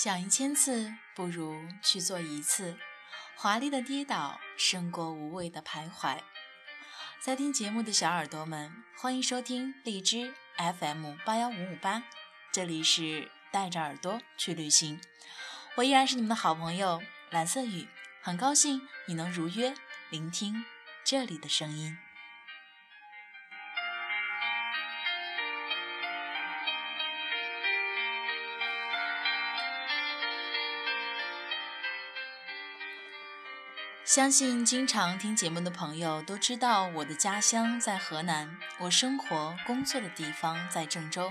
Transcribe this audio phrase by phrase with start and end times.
[0.00, 2.76] 想一千次，不如去做一次。
[3.34, 6.20] 华丽的跌倒胜过无谓的徘徊。
[7.18, 12.04] 在听节目的小耳朵们，欢迎收听荔枝 FM 八幺五五八，
[12.52, 15.00] 这里是带着耳朵去旅行。
[15.74, 17.88] 我依然是你们的好朋友蓝色雨，
[18.22, 19.74] 很高兴你能如约
[20.10, 20.64] 聆听
[21.02, 21.98] 这里的声音。
[34.08, 41.30] 相信经常听节目的朋友都知道，我的家乡在河南，我生活工作的地方在郑州。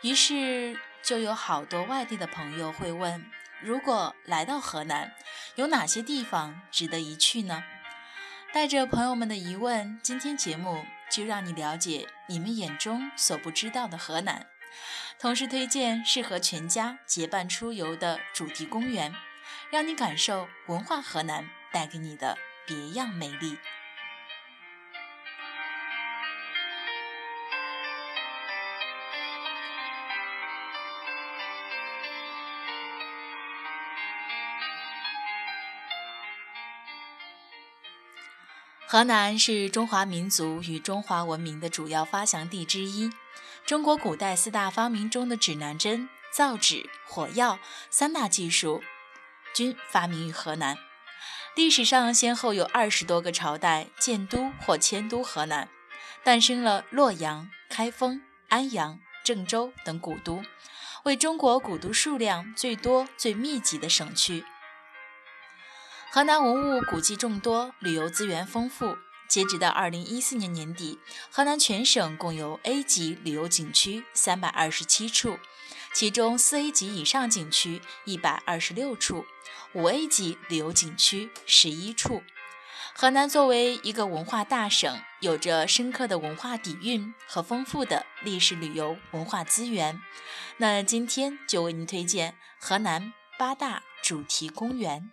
[0.00, 3.24] 于是就有好多外地的朋友会问：
[3.60, 5.12] 如果来到河南，
[5.54, 7.62] 有哪些地方值得一去呢？
[8.52, 14.48] 带着朋友们的疑问，今天节目就让你了解你们眼中所不知道的河南，
[15.20, 19.14] 同时推荐适合全家结伴出游的主题公园，
[19.70, 21.48] 让你感受文化河南。
[21.72, 23.56] 带给你的别样美丽。
[38.86, 43.10] 河南是中华民族与中华文明的主要发祥地之一。
[43.64, 48.82] 中国古代四大发明中的指南针、造纸、火药三大技术，
[49.54, 50.76] 均发明于河南。
[51.54, 55.68] 历史上先后有二十多个朝代建都或迁都河南，
[56.24, 60.42] 诞生了洛阳、开封、安阳、郑州等古都，
[61.04, 64.44] 为中国古都数量最多、最密集的省区。
[66.10, 68.96] 河南文物古迹众多，旅游资源丰富。
[69.28, 70.98] 截止到二零一四年年底，
[71.30, 75.38] 河南全省共有 A 级旅游景区三百二十七处。
[75.92, 79.26] 其中四 A 级以上景区一百二十六处，
[79.74, 82.22] 五 A 级旅游景区十一处。
[82.94, 90.00] 河南作为一个文化大省，有着深刻的文化底蕴和丰富的历史旅游文化资源。
[90.56, 95.10] 那今天就为您推荐河南八大主题公园。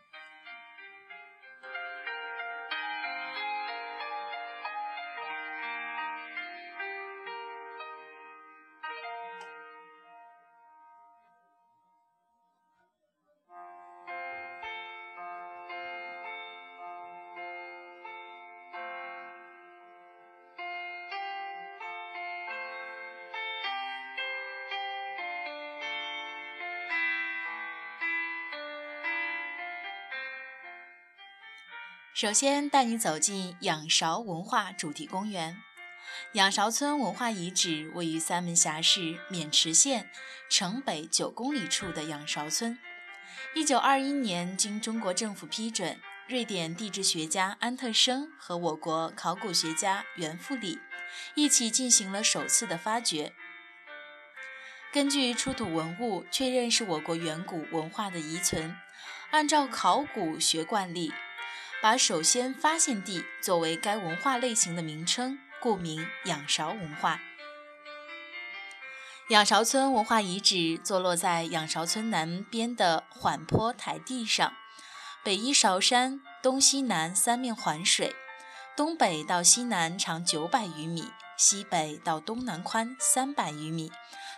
[32.22, 35.56] 首先带你走进仰韶文化主题公园。
[36.34, 40.10] 仰韶村文化遗址位于三门峡市渑池县
[40.50, 42.78] 城北九公里处的仰韶村。
[43.56, 45.98] 一九二一年，经中国政府批准，
[46.28, 50.78] 瑞典地质学家安特生和我国考古学家袁复礼
[51.36, 53.32] 一起进行了首次的发掘。
[54.92, 58.76] 根据出土文物确认是我国远古文化的遗存，
[59.32, 61.14] 按照考古学惯例。
[61.82, 67.22] 把首先发现地作为该文化类型的名称，故名仰韶文化。
[69.30, 74.52] 仰韶村文化遗址坐落在仰韶村南边的缓坡台地上，
[75.24, 78.14] 北依韶山，东西南三面环水，
[78.76, 81.06] 东北到西南长九百余米，
[81.38, 83.90] 西北到东南宽三百余米，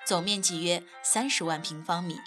[0.06, 2.19] 总面积约三十万平方米。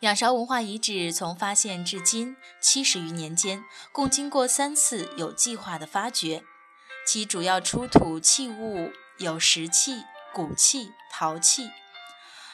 [0.00, 6.44] 仰韶文化遗址从发现至今七十余年间，共经过三次有计划的发掘，
[7.06, 10.02] 其主要出土器物有石器、
[10.34, 11.70] 骨器、陶器。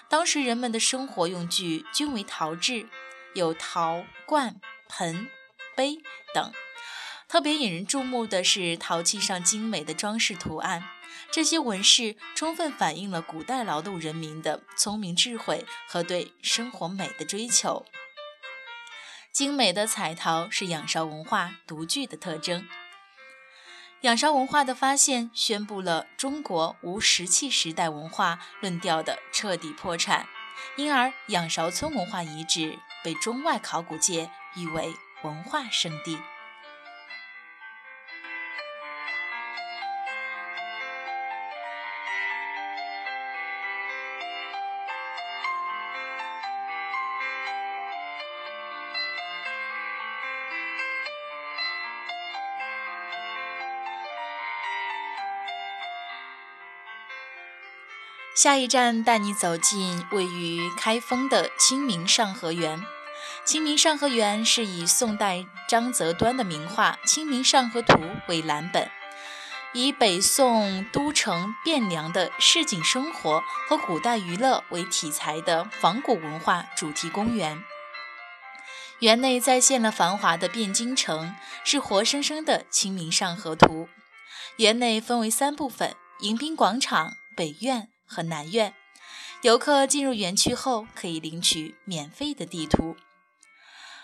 [0.08, 2.88] 当时人们的生活用具均为陶制，
[3.34, 5.26] 有陶罐、盆、
[5.74, 5.98] 杯
[6.32, 6.52] 等。
[7.32, 10.84] 特别引人注目的是陶器上精美的装饰图案。
[11.30, 17.86] 这些纹饰充分反映了古代劳动人民的聪明智慧和对生活美的追求。
[19.32, 22.68] 精美的彩陶是仰韶文化独具的特征。
[24.02, 30.26] 仰韶文化的发现，宣布了中国无石器时代文化论调的彻底破产，
[30.76, 36.18] 因而仰韶村文化遗址被中外考古界誉为文化圣地。
[58.34, 62.82] 下一站带你走进位于开封的清明上河园。
[63.44, 68.88] 清明上河园是以宋代张择端的名画清明上河图为蓝本
[69.74, 77.62] 以北宋都城汴梁的市井生活和古代娱乐为题材的仿古文化主题公园。
[79.00, 83.88] 园内再现了繁华的汴京城是活生生的清明上河图。
[84.56, 88.74] 园内分为三部分迎宾广场北苑和南苑。
[89.40, 92.96] 游客进入园区后，可以领取免费的地图。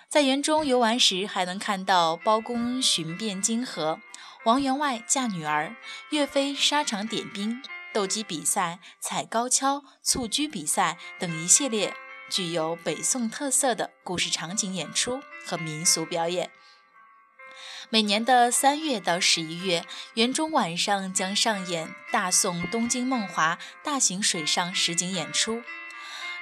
[0.08, 4.00] 在园中游玩时，还能看到包公巡遍金河、
[4.46, 5.76] 王员外嫁女儿、
[6.10, 7.62] 岳飞沙场点兵、
[7.92, 11.94] 斗鸡比赛、踩高跷、蹴鞠比赛等一系列
[12.30, 16.50] 具有北宋特色的故事场景演出和民俗表演。
[17.90, 25.62] 每年的三月到十一月，园中晚上将上演大宋东京梦华大型水上实景演出。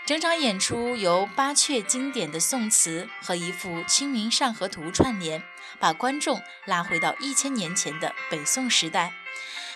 [0.05, 5.45] 整场演出由八阙经典的宋词和一幅《清明上河图》串联，
[5.79, 9.13] 把观众拉回到一千年前的北宋时代。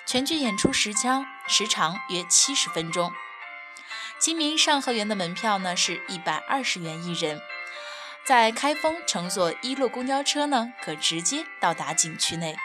[0.04, 3.12] 全剧演出时长时长约七十分钟。
[4.18, 7.40] 清明上河园的门票呢是一百二十元一人。
[8.24, 12.56] 在开封乘坐一路公交车呢，可直接到达景区内。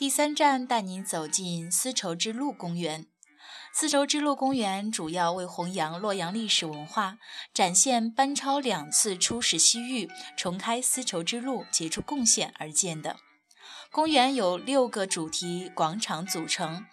[0.00, 3.06] 第三站带您走进丝绸之路公园。
[3.74, 7.18] 丝绸之路公园主要为弘扬洛阳历史文化，
[7.52, 10.08] 展现班超两次出使西域、
[10.38, 13.18] 重开丝绸之路杰出贡献而建的。
[13.92, 16.86] 公园由六个主题广场组成，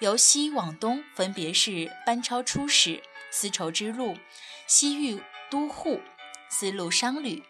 [0.00, 3.02] 由西往东分别是班超出使、
[3.32, 4.18] 丝绸之路、
[4.66, 6.02] 西域都护、
[6.50, 7.42] 丝路商旅、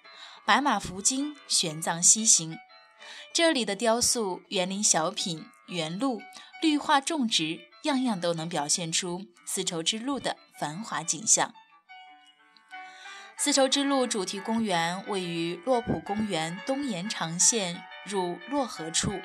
[0.46, 2.56] 白马浮金、玄奘西行。
[3.32, 6.20] 这里的雕塑、园林小品、园路、
[6.62, 11.54] 绿化种植，样样都能表现出丝绸之路的繁华景象。
[13.36, 19.20] 丝绸之路主题公园位于洛浦公园东延长线入洛河处，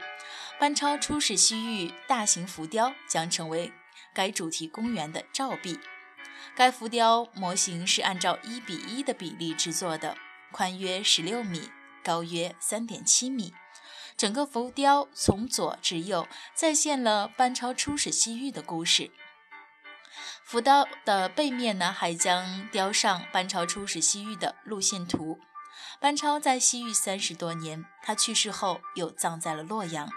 [0.58, 3.74] 班超出使西域大型浮雕将成为
[4.14, 5.78] 该主题公园的照壁。
[6.56, 10.16] 该浮雕模型是按照一比一的比例制作的，
[10.54, 11.70] 宽约十六米，
[12.02, 13.54] 高约三点七米。
[14.18, 19.12] 整个浮雕从左至右再现了班超出使西域的故事。
[20.44, 25.40] 浮雕的背面呢，还将雕上班超出使西域的路线图。
[26.00, 30.10] 班超在西域三十多年，他去世后又葬在了洛阳，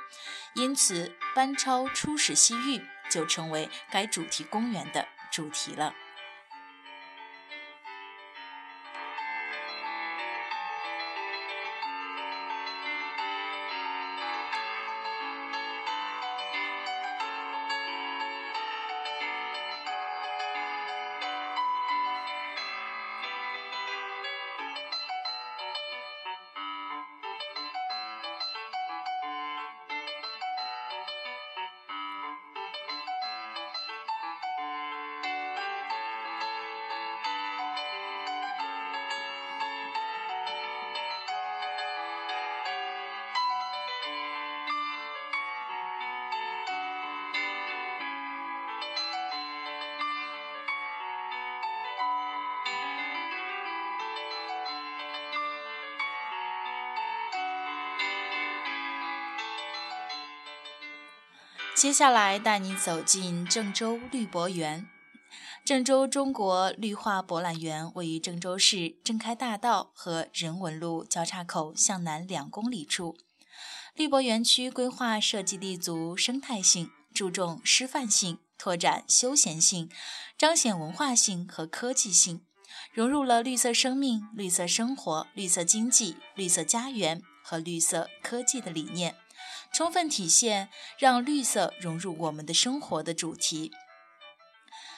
[0.55, 5.95] 因此班超出使西域就成为该主题公园的主题了。
[61.79, 64.89] 接下来带你走进郑州绿博园。
[65.65, 73.17] 郑州中国绿化博览园位于郑州市郑开大道和人文路交叉口向南两公里处。
[73.95, 79.89] 绿博园区规划设计立足生态性，注重示范性，拓展休闲性，
[80.37, 82.41] 彰显文化性和科技性，
[82.93, 89.15] 融入了绿色生命、绿色生活、绿色经济、绿色家园和绿色科技的理念。
[89.73, 93.73] 充分体现让绿色融入我们的生活的主题。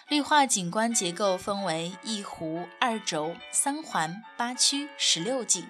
[0.09, 5.69] 绿化景观结构分为一湖、二轴、三环、八区、十六景，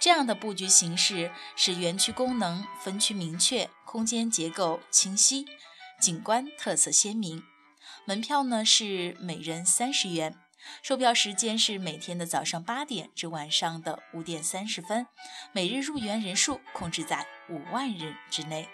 [0.00, 5.44] 这样的布局形式使园区功能分区明确，空间结构清晰，
[6.00, 7.42] 景观特色鲜明。
[8.06, 10.38] 门票呢是每人三十元，
[10.82, 15.06] 售票时间是每天的早上八点至晚上的五点三十分，
[15.52, 18.68] 每日入园人数控制在五万人之内。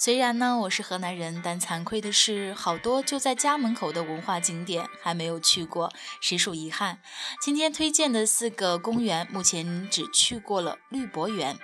[0.00, 7.00] 虽然呢，我是河南人，但惭愧的是，好多就在家门口的文化景点还没有去过，实属遗憾。
[7.40, 11.58] 今天推荐的四个公园，目前只去过了绿博园。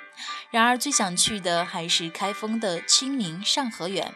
[0.50, 4.12] 然而，最想去的还是开封的清明上河园。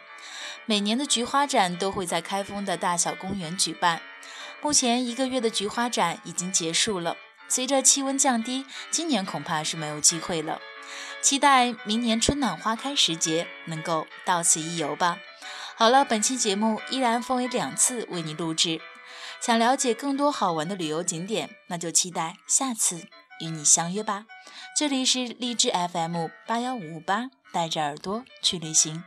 [0.65, 4.01] 每年的菊花展都会在开封的大小公园举办。
[4.61, 7.15] 目前一个月的菊花展已经结束了，
[7.47, 10.59] 随着气温降低，今年恐怕是没有机会了。
[11.21, 15.17] 期待明年春暖花开时节能够到此一游吧。
[15.75, 18.81] 好了，本期节目依然分为两次为你录制。
[19.41, 23.07] 想了解更多好玩的旅游景点，那就期待下次
[23.39, 24.25] 与你相约吧。
[24.77, 29.03] 这里是荔枝 FM 八幺五五八，带着耳朵去旅行。